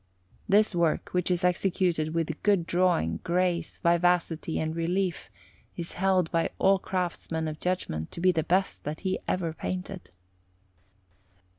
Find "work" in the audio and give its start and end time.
0.73-1.09